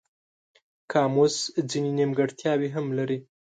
[0.91, 1.35] قاموس
[1.69, 3.17] ځینې نیمګړتیاوې هم لري.